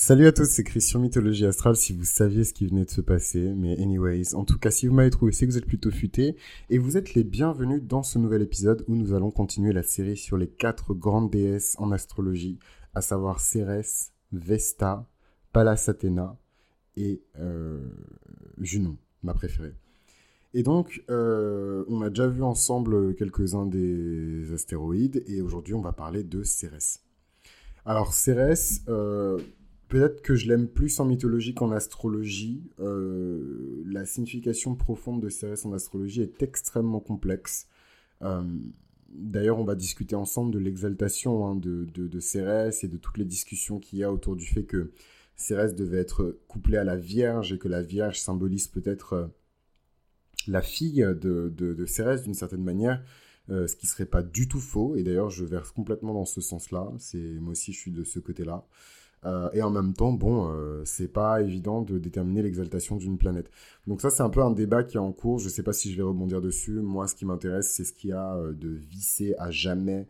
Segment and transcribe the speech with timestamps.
[0.00, 3.00] Salut à tous, c'est Christian Mythologie Astrale si vous saviez ce qui venait de se
[3.00, 3.52] passer.
[3.56, 6.36] Mais anyways, en tout cas, si vous m'avez trouvé, c'est que vous êtes plutôt futé.
[6.70, 10.16] Et vous êtes les bienvenus dans ce nouvel épisode où nous allons continuer la série
[10.16, 12.60] sur les quatre grandes déesses en astrologie,
[12.94, 15.04] à savoir Cérès, Vesta,
[15.52, 16.38] Pallas Athéna
[16.96, 17.80] et euh,
[18.58, 19.74] Junon, ma préférée.
[20.54, 25.92] Et donc, euh, on a déjà vu ensemble quelques-uns des astéroïdes et aujourd'hui on va
[25.92, 27.02] parler de Cérès.
[27.84, 29.38] Alors Cérès, euh,
[29.88, 32.62] Peut-être que je l'aime plus en mythologie qu'en astrologie.
[32.78, 37.68] Euh, la signification profonde de Cérès en astrologie est extrêmement complexe.
[38.20, 38.42] Euh,
[39.08, 43.78] d'ailleurs, on va discuter ensemble de l'exaltation hein, de, Cérès et de toutes les discussions
[43.80, 44.90] qu'il y a autour du fait que
[45.36, 49.26] Cérès devait être couplé à la Vierge et que la Vierge symbolise peut-être euh,
[50.48, 53.02] la fille de, Cérès d'une certaine manière.
[53.48, 54.96] ce qui serait pas du tout faux.
[54.96, 56.92] Et d'ailleurs, je verse complètement dans ce sens-là.
[57.40, 58.66] Moi aussi, je suis de ce côté-là.
[59.24, 63.50] Euh, et en même temps, bon, euh, c'est pas évident de déterminer l'exaltation d'une planète.
[63.86, 65.38] Donc ça, c'est un peu un débat qui est en cours.
[65.38, 66.80] Je sais pas si je vais rebondir dessus.
[66.80, 70.06] Moi, ce qui m'intéresse, c'est ce qu'il y a euh, de vissé à jamais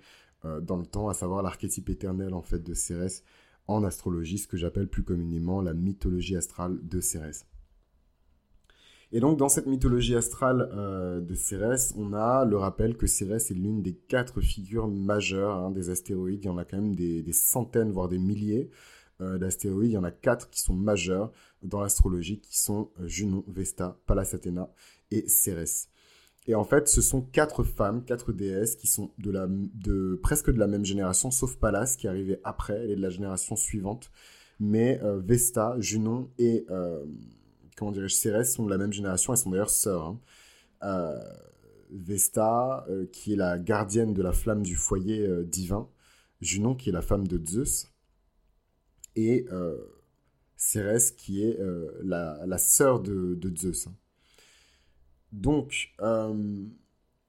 [0.62, 3.24] dans le temps, à savoir l'archétype éternel en fait de Cérès
[3.66, 7.44] en astrologie, ce que j'appelle plus communément la mythologie astrale de Cérès.
[9.10, 13.54] Et donc, dans cette mythologie astrale de Cérès, on a le rappel que Cérès est
[13.54, 16.44] l'une des quatre figures majeures hein, des astéroïdes.
[16.44, 18.70] Il y en a quand même des centaines, voire des milliers.
[19.20, 23.08] Euh, d'astéroïdes, il y en a quatre qui sont majeurs dans l'astrologie, qui sont euh,
[23.08, 24.72] Junon, Vesta, Pallas Athéna
[25.10, 25.88] et Cérès.
[26.46, 30.52] Et en fait, ce sont quatre femmes, quatre déesses qui sont de, la, de presque
[30.52, 33.56] de la même génération, sauf Pallas qui est arrivée après, elle est de la génération
[33.56, 34.12] suivante.
[34.60, 36.64] Mais euh, Vesta, Junon et
[37.76, 40.16] comment Cérès sont de la même génération, elles sont d'ailleurs sœurs.
[40.82, 41.20] Hein.
[41.90, 45.88] Vesta, qui est la gardienne de la flamme du foyer divin,
[46.40, 47.88] Junon, qui est la femme de Zeus,
[49.18, 49.76] et euh,
[50.56, 53.88] Cérès qui est euh, la, la sœur de, Zeus.
[53.88, 53.94] Hein.
[55.32, 56.64] Donc, euh,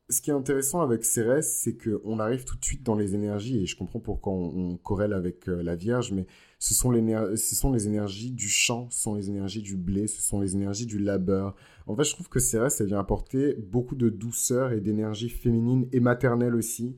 [0.09, 3.61] ce qui est intéressant avec Cérès, c'est qu'on arrive tout de suite dans les énergies,
[3.61, 6.25] et je comprends pourquoi on, corrèle avec la Vierge, mais
[6.57, 10.07] ce sont, les, ce sont les énergies du champ, ce sont les énergies du blé,
[10.07, 11.55] ce sont les énergies du labeur.
[11.85, 15.87] En fait, je trouve que Cérès, elle vient apporter beaucoup de douceur et d'énergie féminine
[15.91, 16.95] et maternelle aussi.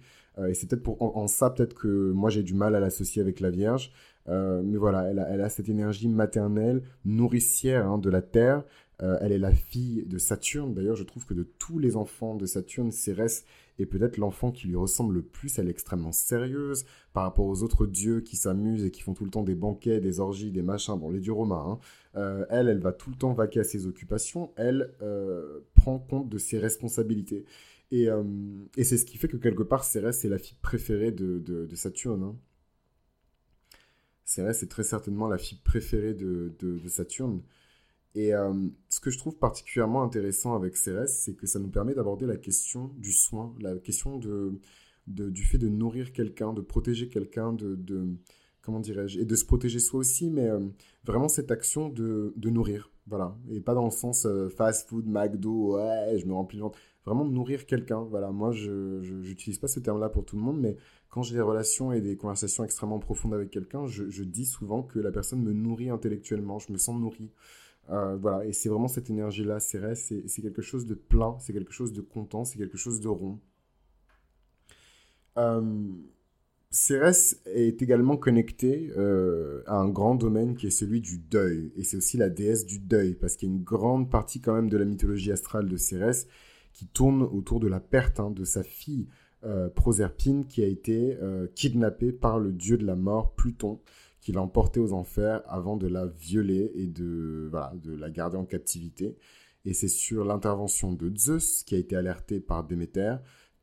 [0.48, 3.42] et c'est peut-être pour, en ça, peut-être que moi j'ai du mal à l'associer avec
[3.42, 3.92] la Vierge.
[4.30, 8.64] Euh, mais voilà, elle a, cette énergie maternelle, nourricière hein, de la Terre.
[9.02, 10.74] Euh, elle est la fille de Saturne.
[10.74, 13.46] D'ailleurs, je trouve que de tous les enfants de Saturne, Cérès
[13.80, 15.58] est peut-être l'enfant qui lui ressemble le plus.
[15.58, 19.26] Elle est extrêmement sérieuse par rapport aux autres dieux qui s'amusent et qui font tout
[19.26, 20.96] le temps des banquets, des orgies, des machins.
[21.00, 21.66] Bon, les dieux romains.
[21.68, 21.80] Hein.
[22.16, 24.52] Euh, elle, elle va tout le temps vaquer à ses occupations.
[24.56, 24.92] Elle
[25.74, 27.46] prend compte de ses responsabilités.
[27.92, 28.08] Et,
[28.84, 32.24] c'est ce qui fait que quelque part, Cérès est la fille préférée de, Saturne.
[32.24, 32.36] Hein.
[34.26, 37.42] Cérès est très certainement la fille préférée de, Saturne.
[38.14, 38.54] Et euh,
[38.90, 42.38] ce que je trouve particulièrement intéressant avec Cérès, c'est que ça nous permet d'aborder la
[42.38, 47.78] question du soin, la question du fait de nourrir quelqu'un, de protéger quelqu'un, de,
[48.62, 50.60] comment dirais-je, et de se protéger soi aussi, mais euh,
[51.04, 55.78] vraiment cette action de, nourrir, voilà, et pas dans le sens euh, fast food, McDo,
[55.78, 59.80] ouais, je me remplis le ventre, vraiment nourrir quelqu'un, voilà, moi je n'utilise pas ce
[59.80, 60.78] terme-là pour tout le monde, mais
[61.10, 65.00] quand j'ai des relations et des conversations extrêmement profondes avec quelqu'un, je, dis souvent que
[65.00, 67.32] la personne me nourrit intellectuellement, je me sens nourri.
[67.90, 71.74] Euh, voilà, et c'est vraiment cette énergie-là, Cérès, c'est quelque chose de plein, c'est quelque
[71.74, 73.40] chose de content, c'est quelque chose de rond.
[75.38, 75.90] Euh,
[76.70, 81.84] Cérès est également connecté euh, à un grand domaine qui est celui du deuil, et
[81.84, 84.70] c'est aussi la déesse du deuil, parce qu'il y a une grande partie quand même
[84.70, 86.28] de la mythologie astrale de Cérès
[86.74, 89.08] qui tourne autour de la perte hein, de sa fille
[89.44, 93.80] euh, Proserpine qui a été euh, kidnappée par le dieu de la mort, Pluton,
[94.20, 99.18] qui l'a emportée aux enfers avant de la violer et de, la garder en captivité.
[99.66, 103.16] Et c'est sur l'intervention de Zeus, qui a été alerté par Déméter,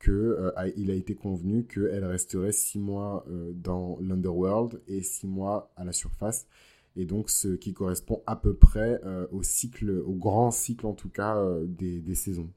[0.03, 3.25] qu'il euh, a été convenu qu'elle resterait six mois
[3.55, 6.49] dans l'Underworld et six mois à la surface.
[6.97, 9.01] Et donc, ce qui correspond à peu près
[9.31, 12.51] au cycle, au grand cycle en tout cas, des saisons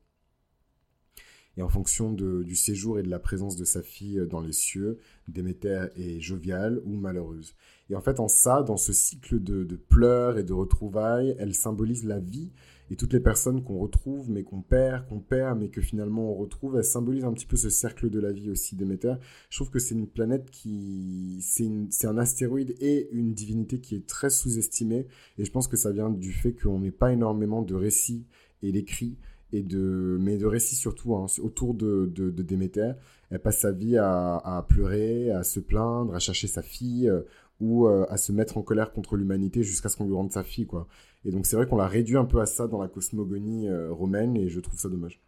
[1.58, 4.54] et en fonction du séjour et de la présence de sa fille euh, dans les
[4.54, 7.56] cieux, Déméter est joviale ou malheureuse.
[7.90, 12.06] Et en fait, en ça, dans ce cycle de, pleurs et de retrouvailles, elle symbolise
[12.06, 12.52] la vie
[12.90, 16.36] et toutes les personnes qu'on retrouve, mais qu'on perd, qu'on perd, mais que finalement on
[16.36, 19.16] retrouve, elle symbolise un petit peu ce cercle de la vie aussi, Déméter.
[19.50, 21.40] Je trouve que c'est une planète qui...
[21.42, 25.08] C'est un astéroïde et une divinité qui est très sous-estimée,
[25.38, 28.26] et je pense que ça vient du fait qu'on n'ait pas énormément de récits
[28.62, 29.18] et d'écrits
[29.52, 32.94] et de, mais de récits surtout hein, autour de, de, Déméter.
[33.30, 37.22] Elle passe sa vie à, pleurer, à se plaindre, à chercher sa fille euh,
[37.60, 40.66] ou à se mettre en colère contre l'humanité jusqu'à ce qu'on lui rende sa fille,
[40.66, 40.88] quoi.
[41.26, 44.36] Et donc c'est vrai qu'on l'a réduit un peu à ça dans la cosmogonie romaine,
[44.36, 45.22] et je trouve ça dommage.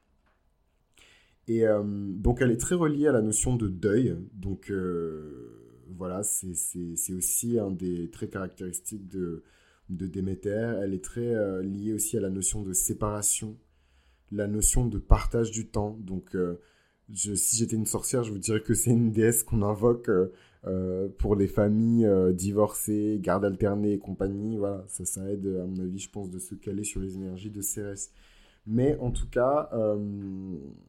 [1.47, 4.71] Et donc elle est très reliée à la notion de deuil, donc
[5.95, 9.43] voilà, c'est aussi un des traits caractéristiques de,
[9.89, 10.79] de Déméter.
[10.81, 13.57] Elle est très euh, liée aussi à la notion de séparation,
[14.31, 15.97] la notion de partage du temps.
[15.99, 16.59] Donc, euh,
[17.13, 21.35] si j'étais une sorcière, je vous dirais que c'est une déesse qu'on invoque euh, pour
[21.35, 24.57] les familles divorcées, garde alternée et compagnie.
[24.57, 27.51] Voilà, ça, ça aide, à mon avis, je pense, de se caler sur les énergies
[27.51, 28.11] de Cérès.
[28.65, 29.69] Mais en tout cas,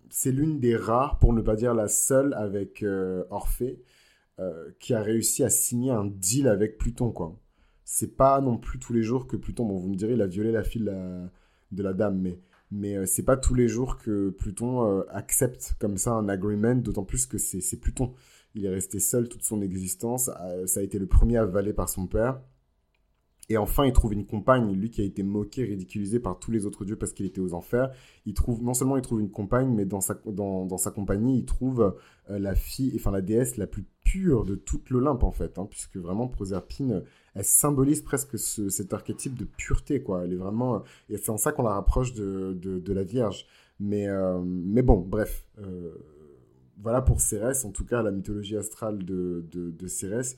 [0.09, 2.85] c'est l'une des rares, pour ne pas dire la seule, avec
[3.31, 3.83] Orphée,
[4.79, 7.37] qui a réussi à signer un deal avec Pluton, quoi
[7.85, 10.27] c'est pas non plus tous les jours que Pluton, bon, vous me direz, il a
[10.27, 12.41] violé la fille de la, dame, mais,
[12.75, 16.75] mais euh, c'est pas tous les jours que Pluton euh, accepte comme ça un agreement,
[16.75, 18.13] d'autant plus que c'est Pluton.
[18.57, 21.89] Il est resté seul toute son existence, euh, ça a été le premier avalé par
[21.89, 22.41] son père.
[23.51, 26.65] Et enfin, il trouve une compagne, lui qui a été moqué, ridiculisé par tous les
[26.65, 27.91] autres dieux parce qu'il était aux enfers.
[28.25, 31.45] Il trouve, non seulement il trouve une compagne, mais dans sa, dans, sa compagnie, il
[31.45, 31.95] trouve
[32.29, 35.99] la fille, enfin la déesse la plus pure de toute l'Olympe en fait, hein, puisque
[35.99, 37.03] vraiment Proserpine,
[37.35, 40.25] elle symbolise presque cet archétype de pureté, quoi.
[40.25, 43.47] Elle est vraiment, et c'est en ça qu'on la rapproche de, de, la Vierge.
[43.81, 45.95] Mais, euh, mais bon, bref, euh,
[46.81, 50.37] voilà pour Cérès, en tout cas la mythologie astrale de, de, Cérès.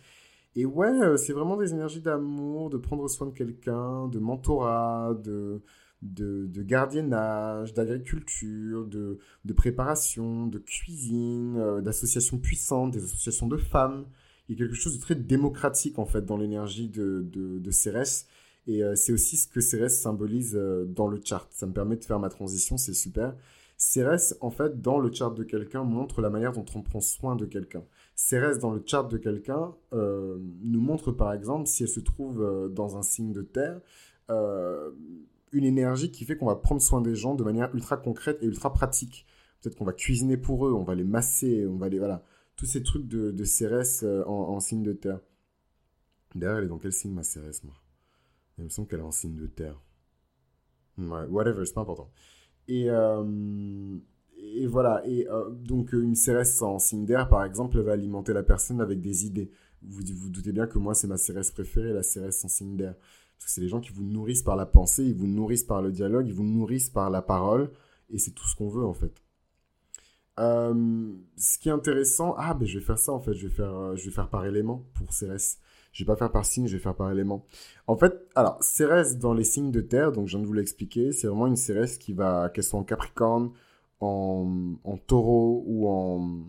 [0.55, 5.13] Et ouais, euh, c'est vraiment des énergies d'amour, de prendre soin de quelqu'un, de mentorat,
[5.23, 5.61] de,
[6.01, 14.07] de, de gardiennage, d'agriculture, de, de, préparation, de cuisine, d'associations puissantes, des associations de femmes
[14.49, 18.27] il y a quelque chose de très démocratique en fait dans l'énergie de, de, Cérès.
[18.67, 21.49] Et euh, c'est aussi ce que Cérès symbolise euh, dans le chart.
[21.51, 23.35] Ça me permet de faire ma transition, c'est super.
[23.77, 27.37] Cérès, en fait, dans le chart de quelqu'un, montre la manière dont on prend soin
[27.37, 27.85] de quelqu'un.
[28.15, 32.71] Cérès, dans le chart de quelqu'un, euh, nous montre par exemple, si elle se trouve
[32.73, 33.81] dans un signe de terre,
[35.53, 38.47] une énergie qui fait qu'on va prendre soin des gens de manière ultra concrète et
[38.47, 39.27] ultra pratique.
[39.61, 41.99] Peut-être qu'on va cuisiner pour eux, on va les masser, on va les...
[41.99, 42.25] Voilà
[42.57, 45.21] tous ces trucs de, Cérès euh, en, signe de terre.
[46.35, 47.75] D'ailleurs, elle est dans quel signe ma Cérès, moi?
[48.59, 49.81] Il me semble qu'elle est en signe de terre.
[50.99, 52.11] Ouais, whatever, c'est pas important.
[52.69, 53.99] Et, euh,
[54.39, 58.43] et voilà, et euh, donc une Cérès en signe d'air, par exemple, va alimenter la
[58.43, 59.51] personne avec des idées.
[59.83, 62.95] Vous vous doutez bien que moi, c'est ma Cérès préférée, la Cérès en signe d'air.
[63.39, 65.83] Parce que c'est les gens qui vous nourrissent par la pensée, ils vous nourrissent par
[65.83, 67.71] le dialogue, ils vous nourrissent par la parole,
[68.09, 69.26] et c'est tout ce qu'on veut en fait.
[70.39, 73.55] Euh, ce qui est intéressant, ah ben je vais faire ça en fait, je vais
[73.55, 75.59] faire, euh, je vais faire par élément pour Cérès.
[75.93, 77.47] Je vais pas faire par signe, je vais faire par élément.
[77.87, 81.13] En fait, alors Cérès dans les signes de terre, donc je viens de vous l'expliquer,
[81.13, 83.51] c'est vraiment une Cérès qui va, qu'elle soit en Capricorne,
[84.01, 86.45] en, en Taureau ou en,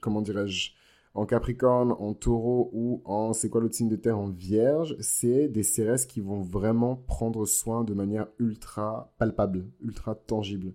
[0.00, 0.72] comment dirais-je,
[1.14, 5.48] en Capricorne, en Taureau ou en, c'est quoi l'autre signe de terre, en Vierge, c'est
[5.48, 10.74] des Cérès qui vont vraiment prendre soin de manière ultra palpable, ultra tangible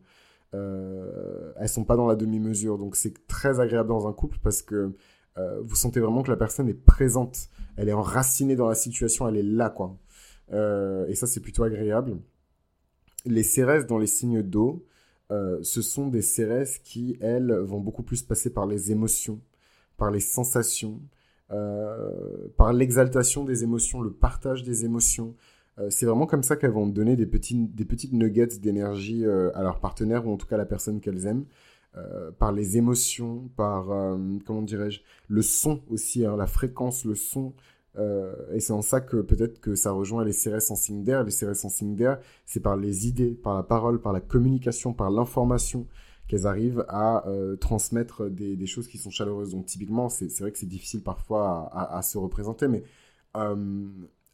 [0.54, 2.78] elles sont pas dans la demi-mesure.
[2.78, 4.94] Donc c'est très agréable dans un couple parce que
[5.38, 9.28] euh, vous sentez vraiment que la personne est présente, elle est enracinée dans la situation,
[9.28, 9.98] elle est là quoi.
[10.52, 12.18] Euh, et ça c'est plutôt agréable.
[13.26, 14.86] Les cérès dans les signes d'eau,
[15.32, 19.42] euh, ce sont des cérès qui elles vont beaucoup plus passer par les émotions,
[19.98, 21.02] par les sensations,
[22.58, 25.54] par l'exaltation des émotions, le partage des émotions, euh,
[25.90, 29.64] c'est vraiment comme ça qu'elles vont donner des, petits, des petites nuggets d'énergie euh, à
[29.64, 31.46] leur partenaire ou en tout cas à la personne qu'elles aiment.
[31.96, 33.86] Euh, par les émotions, par,
[34.46, 37.54] comment dirais-je, le son aussi, hein, la fréquence, le son.
[38.52, 41.24] et c'est en ça que peut-être que ça rejoint les CRS en signe d'air.
[41.24, 44.94] Les CRS en signe d'air, c'est par les idées, par la parole, par la communication,
[44.94, 45.88] par l'information
[46.28, 47.26] qu'elles arrivent à
[47.60, 49.52] transmettre des, choses qui sont chaleureuses.
[49.52, 52.84] Donc typiquement, c'est vrai que c'est difficile parfois à, se représenter, mais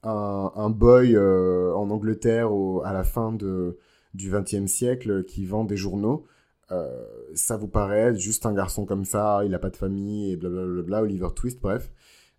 [0.03, 2.51] un, boy euh, en Angleterre
[2.83, 6.25] à la fin du XXe siècle qui vend des journaux,
[6.71, 7.03] euh,
[7.33, 11.01] ça vous paraît juste un garçon comme ça, il n'a pas de famille et blablabla,
[11.01, 11.91] Oliver Twist, bref.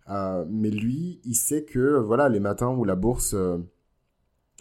[0.09, 3.35] Euh, mais lui, il sait que voilà, les matins où la bourse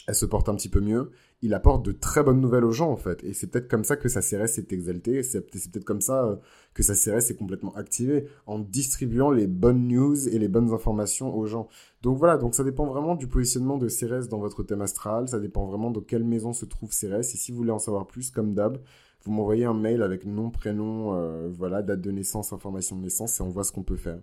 [0.07, 1.11] elle se porte un petit peu mieux,
[1.42, 3.25] il apporte de très bonnes nouvelles aux gens en fait.
[3.25, 6.37] Et c'est peut-être comme ça que sa CRS est exaltée, c'est peut-être comme ça euh,
[6.75, 11.35] que sa CRS est complètement activée, en distribuant les bonnes news et les bonnes informations
[11.35, 11.68] aux gens.
[12.02, 15.40] Donc voilà, donc ça dépend vraiment du positionnement de CRS dans votre thème astral, ça
[15.40, 17.20] dépend vraiment de quelle maison se trouve CRS.
[17.20, 18.78] Et si vous voulez en savoir plus, comme d'hab,
[19.25, 23.38] vous m'envoyez un mail avec nom, prénom, euh, voilà, date de naissance, information de naissance,
[23.38, 24.18] et on voit ce qu'on peut faire.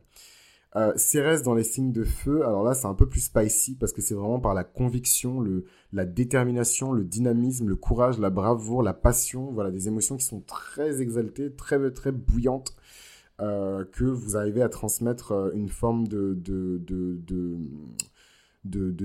[0.75, 3.93] Euh, Cérès dans les signes de feu, alors là c'est un peu plus spicy parce
[3.93, 5.43] que c'est vraiment par la conviction,
[5.93, 10.41] la détermination, le dynamisme, le courage, la bravoure, la passion, voilà des émotions qui sont
[10.41, 12.75] très exaltées, très très bouillantes.
[13.39, 16.38] que vous arrivez à transmettre une forme de,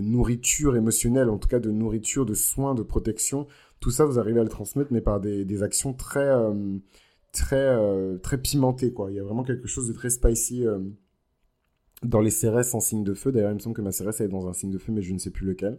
[0.00, 3.46] nourriture émotionnelle, en tout cas de nourriture, de soins, de protection.
[3.80, 6.30] Tout ça, vous arrivez à le transmettre, mais par des, des actions très,
[7.32, 7.78] très,
[8.18, 8.92] très pimentées.
[8.92, 9.10] Quoi.
[9.10, 10.66] Il y a vraiment quelque chose de très spicy
[12.02, 13.32] dans les CRS en signe de feu.
[13.32, 15.12] D'ailleurs, il me semble que ma CRS est dans un signe de feu, mais je
[15.12, 15.78] ne sais plus lequel.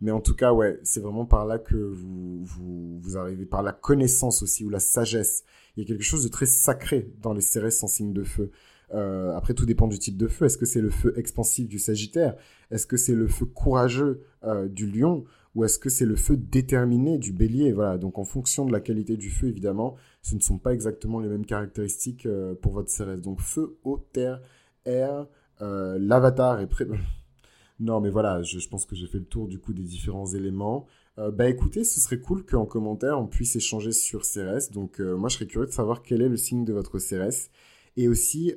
[0.00, 3.72] Mais en tout cas, ouais, c'est vraiment par là que vous, vous, arrivez, par la
[3.72, 5.44] connaissance aussi, ou la sagesse.
[5.76, 8.50] Il y a quelque chose de très sacré dans les CRS en signe de feu.
[8.94, 10.46] Euh, après, tout dépend du type de feu.
[10.46, 12.36] Est-ce que c'est le feu expansif du Sagittaire?
[12.70, 15.24] Est-ce que c'est le feu courageux euh, du Lion?
[15.54, 17.72] Ou est-ce que c'est le feu déterminé du Bélier?
[17.72, 17.96] Voilà.
[17.96, 21.28] Donc, en fonction de la qualité du feu, évidemment, ce ne sont pas exactement les
[21.28, 23.22] mêmes caractéristiques euh, pour votre CRS.
[23.22, 24.42] Donc, feu, eau, terre,
[24.84, 25.26] air,
[25.62, 26.86] euh, l'avatar est prêt.
[27.80, 30.86] non, mais voilà, je, pense que j'ai fait le tour du coup des différents éléments.
[31.18, 34.70] Euh, bah écoutez, ce serait cool qu'en commentaire on puisse échanger sur CRS.
[34.72, 37.50] Donc euh, moi je serais curieux de savoir quel est le signe de votre CRS.
[37.98, 38.54] Et aussi,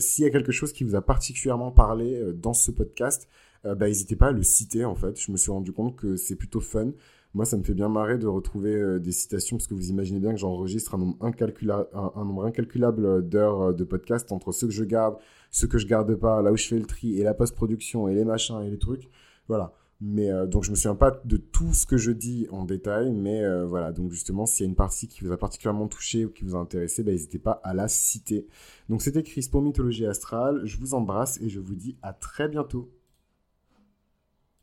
[0.00, 3.28] s'il y a quelque chose qui vous a particulièrement parlé dans ce podcast,
[3.62, 5.16] bah n'hésitez pas à le citer en fait.
[5.20, 6.90] Je me suis rendu compte que c'est plutôt fun.
[7.34, 10.32] Moi, ça me fait bien marrer de retrouver des citations parce que vous imaginez bien
[10.32, 15.16] que j'enregistre un nombre, incalculable d'heures de podcast entre ceux que je garde,
[15.50, 18.14] ce que je garde pas, là où je fais le tri et la post-production et
[18.14, 19.10] les machins et les trucs.
[19.48, 19.74] Voilà.
[20.00, 23.12] Mais euh, donc je me souviens pas de tout ce que je dis en détail,
[23.12, 23.92] mais euh, voilà.
[23.92, 26.56] Donc justement, s'il y a une partie qui vous a particulièrement touché ou qui vous
[26.56, 28.46] a intéressé, bah, n'hésitez pas à la citer.
[28.88, 30.62] Donc c'était Chris pour Mythologie Astrale.
[30.64, 32.90] Je vous embrasse et je vous dis à très bientôt.